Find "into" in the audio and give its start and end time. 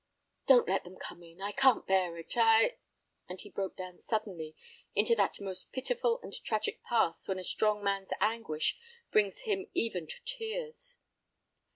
4.95-5.13